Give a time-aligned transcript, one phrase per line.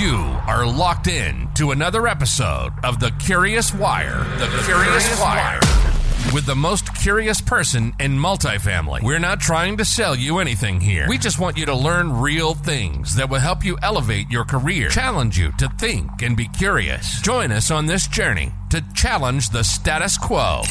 [0.00, 0.16] You
[0.46, 4.24] are locked in to another episode of The Curious Wire.
[4.38, 5.60] The, Curious, Wire.
[6.32, 9.02] With the most curious person in multifamily.
[9.02, 11.04] We're not trying to sell you anything here.
[11.06, 14.88] We just want you to learn real things that will help you elevate your career,
[14.88, 17.20] challenge you to think and be curious.
[17.20, 20.62] Join us on this journey to challenge the status quo.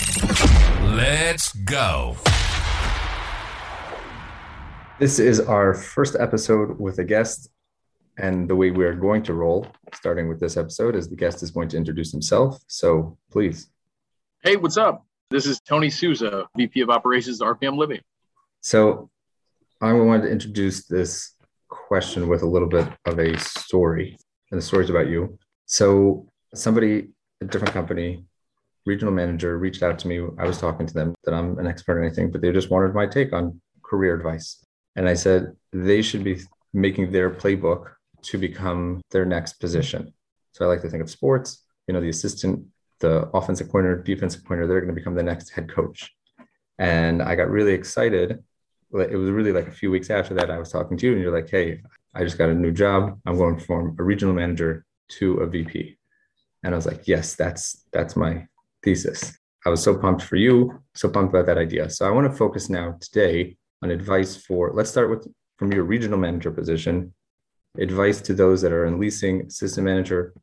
[0.96, 2.16] Let's go.
[4.98, 7.52] This is our first episode with a guest.
[8.20, 11.51] And the way we're going to roll, starting with this episode, is the guest is
[11.51, 12.59] going to introduce himself.
[12.68, 13.69] So please.
[14.43, 15.05] Hey, what's up?
[15.29, 18.01] This is Tony Sousa, VP of Operations at RPM Living.
[18.59, 19.09] So
[19.79, 21.33] I wanted to introduce this
[21.69, 24.18] question with a little bit of a story.
[24.51, 25.39] And the story's about you.
[25.65, 27.07] So somebody,
[27.39, 28.25] a different company,
[28.86, 30.20] regional manager reached out to me.
[30.37, 32.94] I was talking to them that I'm an expert in anything, but they just wanted
[32.94, 34.61] my take on career advice.
[34.97, 36.42] And I said they should be
[36.73, 37.92] making their playbook
[38.23, 40.14] to become their next position.
[40.53, 42.66] So I like to think of sports, you know, the assistant,
[43.00, 46.14] the offensive coordinator, defensive coordinator, they're going to become the next head coach.
[46.78, 48.44] And I got really excited.
[48.92, 51.22] It was really like a few weeks after that, I was talking to you and
[51.22, 51.81] you're like, hey,
[52.14, 53.20] I just got a new job.
[53.25, 54.86] I'm going from a regional manager
[55.20, 55.97] to a VP.
[56.64, 58.47] And I was like, yes, that's that's my
[58.84, 59.38] thesis.
[59.66, 61.90] I was so pumped for you, so pumped about that idea.
[61.90, 65.84] So I want to focus now today on advice for let's start with from your
[65.84, 67.14] regional manager position
[67.78, 70.34] advice to those that are in leasing, system manager,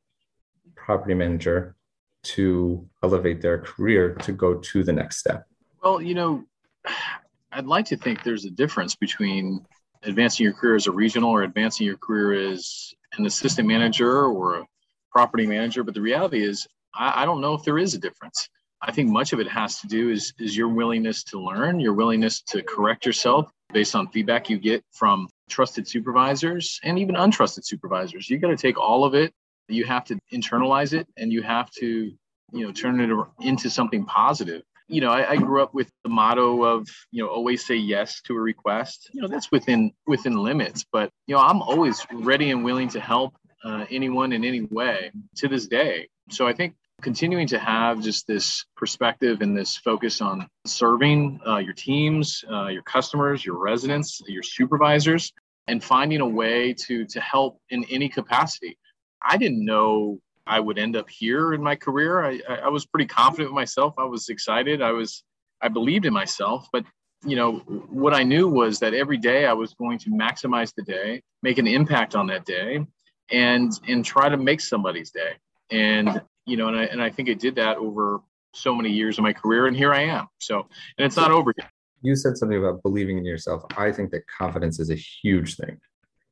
[0.74, 1.74] property manager
[2.22, 5.46] to elevate their career to go to the next step?
[5.82, 6.44] Well, you know,
[7.52, 9.64] I'd like to think there's a difference between
[10.02, 14.56] advancing your career as a regional or advancing your career as an assistant manager or
[14.56, 14.66] a
[15.10, 15.82] property manager.
[15.82, 18.48] But the reality is, I, I don't know if there is a difference.
[18.82, 21.94] I think much of it has to do is, is your willingness to learn, your
[21.94, 27.64] willingness to correct yourself based on feedback you get from trusted supervisors and even untrusted
[27.64, 28.28] supervisors.
[28.28, 29.32] You got to take all of it.
[29.68, 32.12] You have to internalize it and you have to,
[32.52, 34.62] you know, turn it into something positive.
[34.88, 38.20] You know, I, I grew up with the motto of, you know, always say yes
[38.22, 39.10] to a request.
[39.12, 43.00] You know, that's within within limits, but you know, I'm always ready and willing to
[43.00, 43.34] help
[43.64, 46.08] uh, anyone in any way to this day.
[46.30, 51.58] So I think continuing to have just this perspective and this focus on serving uh,
[51.58, 55.32] your teams, uh, your customers, your residents, your supervisors,
[55.68, 58.78] and finding a way to to help in any capacity.
[59.22, 62.24] I didn't know I would end up here in my career.
[62.24, 63.94] I, I was pretty confident with myself.
[63.98, 64.80] I was excited.
[64.80, 65.24] I was
[65.60, 66.84] I believed in myself, but
[67.24, 67.56] you know
[67.90, 71.58] what I knew was that every day I was going to maximize the day, make
[71.58, 72.86] an impact on that day,
[73.30, 75.32] and and try to make somebody's day.
[75.70, 78.20] And you know, and I, and I think I did that over
[78.54, 80.28] so many years of my career, and here I am.
[80.38, 80.66] So,
[80.98, 81.68] and it's not over yet.
[82.06, 83.64] You said something about believing in yourself.
[83.76, 85.80] I think that confidence is a huge thing.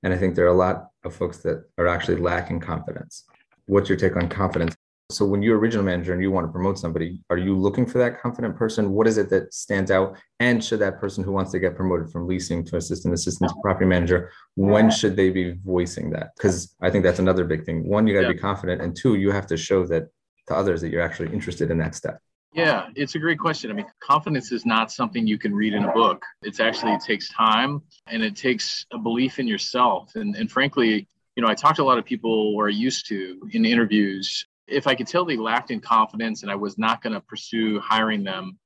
[0.04, 3.24] And I think there are a lot of folks that are actually lacking confidence.
[3.66, 4.76] What's your take on confidence?
[5.10, 7.86] So when you're a regional manager and you want to promote somebody, are you looking
[7.86, 8.92] for that confident person?
[8.92, 10.16] What is it that stands out?
[10.38, 13.56] And should that person who wants to get promoted from leasing to assistant assistant to
[13.60, 16.28] property manager, when should they be voicing that?
[16.36, 17.88] Because I think that's another big thing.
[17.88, 18.32] One, you got to yeah.
[18.34, 20.04] be confident, and two, you have to show that
[20.46, 22.20] to others that you're actually interested in that step.
[22.54, 23.70] Yeah, it's a great question.
[23.70, 26.24] I mean, confidence is not something you can read in a book.
[26.42, 30.12] It's actually it takes time and it takes a belief in yourself.
[30.14, 33.08] And and frankly, you know, I talked to a lot of people or I used
[33.08, 37.02] to in interviews if I could tell they lacked in confidence and I was not
[37.02, 38.58] going to pursue hiring them,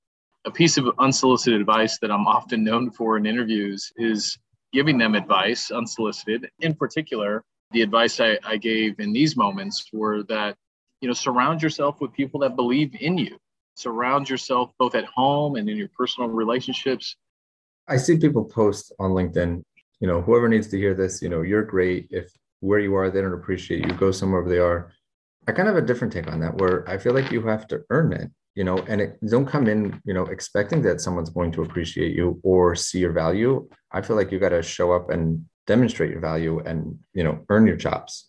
[0.44, 4.38] a piece of unsolicited advice that I'm often known for in interviews is
[4.72, 6.50] giving them advice unsolicited.
[6.60, 10.56] In particular, the advice I, I gave in these moments were that,
[11.00, 13.38] you know, surround yourself with people that believe in you.
[13.78, 17.16] Surround yourself both at home and in your personal relationships.
[17.86, 19.62] I see people post on LinkedIn,
[20.00, 22.08] you know, whoever needs to hear this, you know, you're great.
[22.10, 22.30] If
[22.60, 24.92] where you are, they don't appreciate you, go somewhere where they are
[25.48, 27.66] I kind of have a different take on that, where I feel like you have
[27.68, 31.30] to earn it, you know, and it don't come in, you know, expecting that someone's
[31.30, 33.66] going to appreciate you or see your value.
[33.90, 37.46] I feel like you got to show up and demonstrate your value and, you know,
[37.48, 38.28] earn your chops.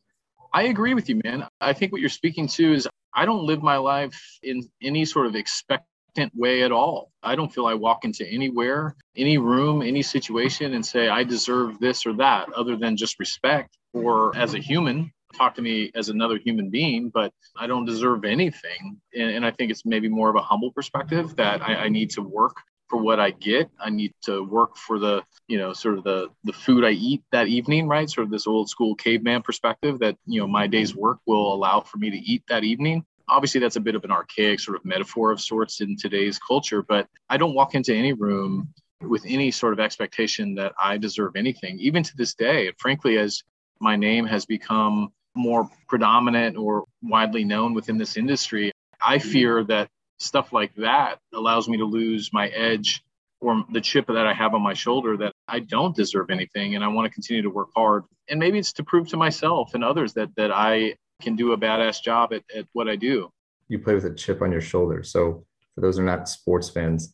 [0.53, 1.45] I agree with you, man.
[1.59, 5.25] I think what you're speaking to is I don't live my life in any sort
[5.25, 7.11] of expectant way at all.
[7.23, 11.79] I don't feel I walk into anywhere, any room, any situation and say, I deserve
[11.79, 16.09] this or that, other than just respect or as a human talk to me as
[16.09, 18.99] another human being, but I don't deserve anything.
[19.13, 22.09] And, and I think it's maybe more of a humble perspective that I, I, need
[22.11, 22.57] to work
[22.89, 23.69] for what I get.
[23.79, 27.23] I need to work for the, you know, sort of the the food I eat
[27.31, 28.09] that evening, right?
[28.09, 31.81] Sort of this old school caveman perspective that, you know, my day's work will allow
[31.81, 33.05] for me to eat that evening.
[33.27, 36.81] Obviously, that's a bit of an archaic sort of metaphor of sorts in today's culture,
[36.81, 41.35] but I don't walk into any room with any sort of expectation that I deserve
[41.35, 42.67] anything, even to this day.
[42.67, 43.43] And frankly, as
[43.79, 48.71] my name has become more predominant or widely known within this industry,
[49.05, 49.29] I mm-hmm.
[49.29, 49.89] fear that
[50.19, 53.03] stuff like that allows me to lose my edge
[53.41, 56.83] or the chip that I have on my shoulder that I don't deserve anything and
[56.83, 58.03] I want to continue to work hard.
[58.29, 61.57] And maybe it's to prove to myself and others that that I can do a
[61.57, 63.29] badass job at, at what I do.
[63.67, 65.03] You play with a chip on your shoulder.
[65.03, 65.45] So
[65.75, 67.13] for those who are not sports fans,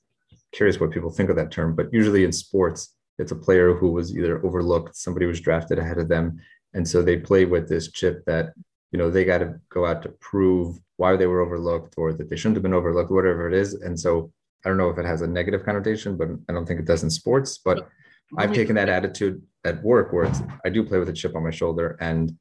[0.51, 3.91] curious what people think of that term, but usually in sports, it's a player who
[3.91, 6.39] was either overlooked, somebody was drafted ahead of them.
[6.73, 8.53] And so they play with this chip that,
[8.95, 12.29] you know, they got to go out to prove why they were overlooked or that
[12.29, 13.73] they shouldn't have been overlooked, whatever it is.
[13.73, 14.31] And so
[14.63, 17.03] I don't know if it has a negative connotation, but I don't think it does
[17.03, 17.57] in sports.
[17.57, 17.89] But
[18.37, 21.43] I've taken that attitude at work where it's, I do play with a chip on
[21.43, 22.31] my shoulder and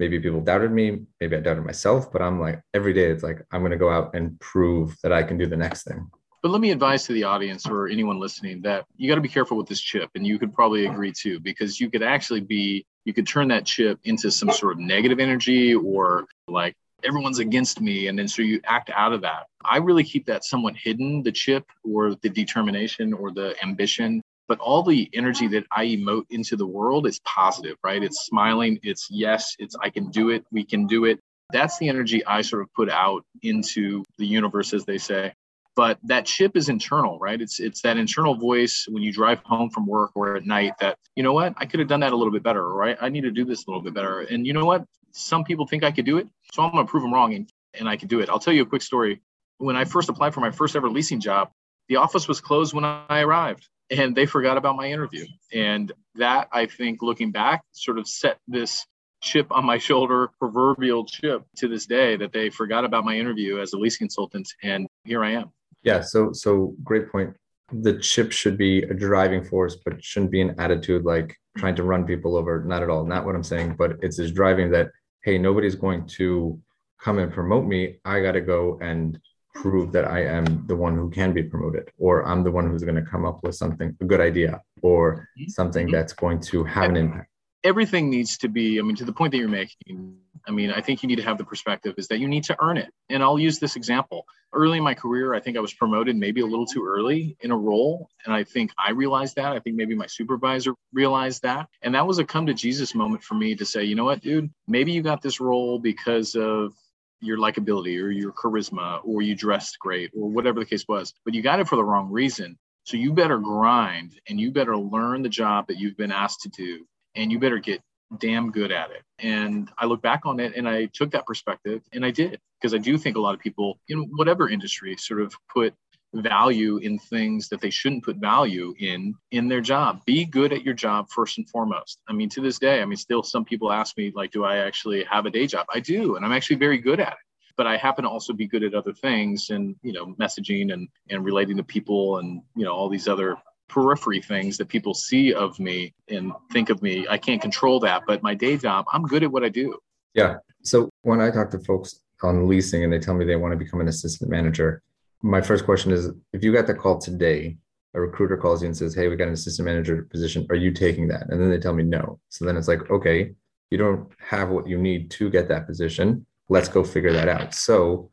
[0.00, 3.46] maybe people doubted me, maybe I doubted myself, but I'm like every day it's like
[3.52, 6.10] I'm going to go out and prove that I can do the next thing.
[6.42, 9.28] But let me advise to the audience or anyone listening that you got to be
[9.28, 10.10] careful with this chip.
[10.16, 13.64] And you could probably agree too, because you could actually be, you could turn that
[13.64, 16.74] chip into some sort of negative energy or like
[17.04, 18.08] everyone's against me.
[18.08, 19.46] And then so you act out of that.
[19.64, 24.22] I really keep that somewhat hidden, the chip or the determination or the ambition.
[24.48, 28.02] But all the energy that I emote into the world is positive, right?
[28.02, 31.20] It's smiling, it's yes, it's I can do it, we can do it.
[31.52, 35.32] That's the energy I sort of put out into the universe, as they say
[35.80, 37.40] but that chip is internal right?
[37.40, 40.98] It's it's that internal voice when you drive home from work or at night that
[41.16, 41.54] you know what?
[41.56, 42.98] I could have done that a little bit better right?
[43.00, 44.20] I need to do this a little bit better.
[44.20, 44.84] And you know what?
[45.12, 47.48] Some people think i could do it so i'm going to prove them wrong and,
[47.72, 48.28] and i could do it.
[48.28, 49.22] I'll tell you a quick story.
[49.56, 51.50] When i first applied for my first ever leasing job
[51.88, 55.24] the office was closed when i arrived and they forgot about my interview.
[55.50, 58.84] And that i think looking back sort of set this
[59.22, 63.60] chip on my shoulder, proverbial chip to this day that they forgot about my interview
[63.60, 64.48] as a leasing consultant.
[64.62, 65.52] And here I am.
[65.82, 66.00] Yeah.
[66.00, 67.34] So so great point.
[67.72, 71.84] The chip should be a driving force, but shouldn't be an attitude like trying to
[71.84, 72.64] run people over.
[72.64, 73.04] Not at all.
[73.04, 74.90] Not what I'm saying, but it's this driving that,
[75.22, 76.60] hey, nobody's going to
[77.00, 78.00] come and promote me.
[78.04, 79.18] I gotta go and
[79.54, 82.84] prove that I am the one who can be promoted, or I'm the one who's
[82.84, 85.48] going to come up with something, a good idea, or mm-hmm.
[85.48, 87.30] something that's going to have an impact
[87.64, 90.80] everything needs to be i mean to the point that you're making i mean i
[90.80, 92.90] think you need to have the perspective is that you need to earn it.
[93.08, 94.24] And i'll use this example.
[94.52, 97.50] Early in my career i think i was promoted maybe a little too early in
[97.50, 98.08] a role.
[98.24, 99.52] And i think i realized that.
[99.52, 101.68] I think maybe my supervisor realized that.
[101.82, 104.20] And that was a come to jesus moment for me to say you know what
[104.20, 104.50] dude?
[104.66, 106.72] Maybe you got this role because of
[107.20, 111.34] your likability or your charisma or you dressed great or whatever the case was but
[111.34, 112.58] you got it for the wrong reason.
[112.84, 116.48] So you better grind and you better learn the job that you've been asked to
[116.48, 117.82] do and you better get
[118.18, 119.02] damn good at it.
[119.18, 122.74] And I look back on it and I took that perspective and I did because
[122.74, 125.74] I do think a lot of people in whatever industry sort of put
[126.12, 130.04] value in things that they shouldn't put value in in their job.
[130.06, 132.00] Be good at your job first and foremost.
[132.08, 134.56] I mean to this day i mean still some people ask me like do i
[134.56, 135.66] actually have a day job?
[135.72, 137.18] I do and i'm actually very good at it.
[137.56, 140.88] But i happen to also be good at other things and you know messaging and
[141.08, 143.36] and relating to people and you know all these other
[143.70, 147.06] periphery things that people see of me and think of me.
[147.08, 149.78] I can't control that, but my day job, I'm good at what I do.
[150.14, 150.36] Yeah.
[150.62, 153.56] So when I talk to folks on leasing and they tell me they want to
[153.56, 154.82] become an assistant manager,
[155.22, 157.56] my first question is if you got the call today,
[157.94, 160.46] a recruiter calls you and says, Hey, we got an assistant manager position.
[160.50, 161.28] Are you taking that?
[161.28, 162.18] And then they tell me no.
[162.28, 163.32] So then it's like, okay,
[163.70, 166.26] you don't have what you need to get that position.
[166.48, 167.54] Let's go figure that out.
[167.54, 168.10] So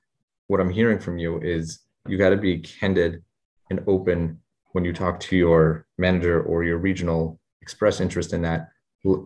[0.47, 3.23] what I'm hearing from you is you got to be candid
[3.69, 4.39] and open
[4.77, 8.69] when you talk to your manager or your regional express interest in that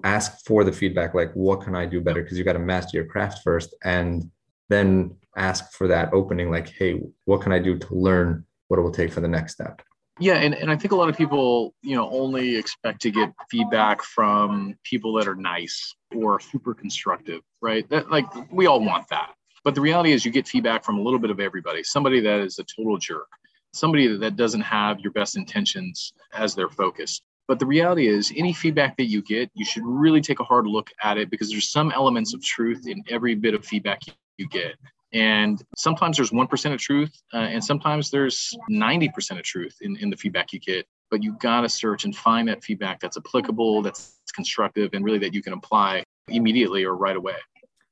[0.06, 2.22] ask for the feedback like what can i do better?
[2.22, 4.32] Because you got to master your craft first and
[4.70, 8.82] then ask for that opening like hey what can i do to learn what it
[8.82, 9.82] will take for the next step?
[10.22, 13.34] Yeah and, and i think a lot of people you know only expect to get
[13.50, 17.88] feedback from people that are nice or super constructive right?
[17.90, 19.34] That like we all want that.
[19.66, 22.40] But the reality is you get feedback from a little bit of everybody somebody that
[22.40, 23.28] is a total jerk
[23.74, 27.22] somebody that doesn't have your best intentions as their focus.
[27.48, 30.68] But the reality is, any feedback that you get, you should really take a hard
[30.68, 34.02] look at it because there's some elements of truth in every bit of feedback
[34.38, 34.76] you get.
[35.14, 40.10] And sometimes there's 1% of truth, uh, and sometimes there's 90% of truth in, in
[40.10, 40.86] the feedback you get.
[41.10, 45.20] But you got to search and find that feedback that's applicable, that's constructive, and really
[45.20, 47.36] that you can apply immediately or right away.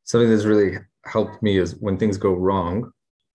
[0.06, 2.94] Something that's really helped me is when things go wrong,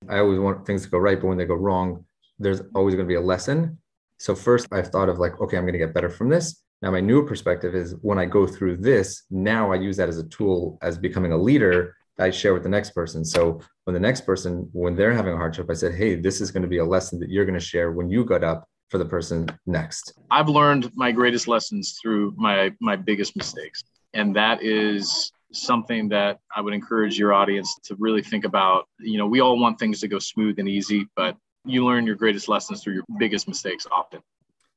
[0.09, 2.05] I always want things to go right, but when they go wrong,
[2.39, 3.79] there's always going to be a lesson.
[4.19, 6.63] So first I've thought of like, okay, I'm going to get better from this.
[6.83, 10.19] Now my newer perspective is when I go through this, now I use that as
[10.19, 13.25] a tool as becoming a leader I share with the next person.
[13.25, 16.51] So when the next person, when they're having a hardship, I said, hey, this is
[16.51, 18.99] going to be a lesson that you're going to share when you got up for
[18.99, 20.15] the person next.
[20.31, 23.83] I've learned my greatest lessons through my my biggest mistakes.
[24.13, 28.87] And that is something that I would encourage your audience to really think about.
[29.01, 32.17] You know, we all want things to go smooth and easy, but you learn your
[32.17, 34.21] greatest lessons through your biggest mistakes often.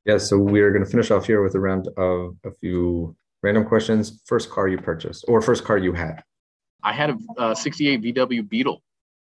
[0.05, 3.65] Yeah, so we're going to finish off here with a round of a few random
[3.65, 4.21] questions.
[4.25, 6.23] First car you purchased or first car you had?
[6.83, 8.81] I had a uh, 68 VW Beetle.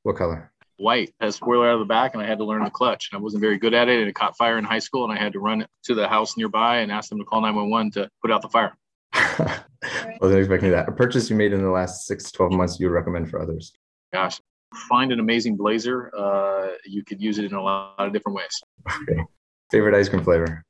[0.03, 0.51] What color?
[0.77, 1.13] White.
[1.19, 3.09] Had a spoiler out of the back, and I had to learn the clutch.
[3.11, 5.11] And I wasn't very good at it, and it caught fire in high school, and
[5.11, 8.09] I had to run to the house nearby and ask them to call 911 to
[8.21, 8.77] put out the fire.
[9.13, 9.61] I
[10.21, 10.87] wasn't expecting that.
[10.87, 13.41] A purchase you made in the last six to 12 months you would recommend for
[13.41, 13.73] others?
[14.13, 14.39] Gosh,
[14.73, 16.11] find an amazing blazer.
[16.15, 18.61] Uh, you could use it in a lot of different ways.
[19.03, 19.21] Okay.
[19.71, 20.63] Favorite ice cream flavor?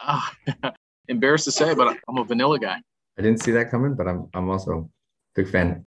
[0.00, 0.32] Ah,
[1.08, 2.78] embarrassed to say, but I'm a vanilla guy.
[3.18, 4.84] I didn't see that coming, but I'm I'm also a
[5.34, 5.86] big fan.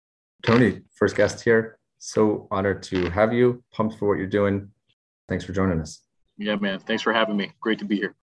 [0.44, 1.78] Tony, first guest here.
[2.00, 3.64] So honored to have you.
[3.72, 4.70] Pumped for what you're doing.
[5.30, 6.02] Thanks for joining us.
[6.38, 6.80] Yeah, man.
[6.80, 7.54] Thanks for having me.
[7.62, 8.12] Great to be here.